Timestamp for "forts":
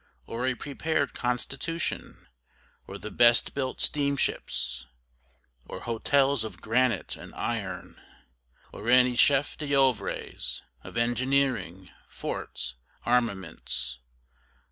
12.09-12.77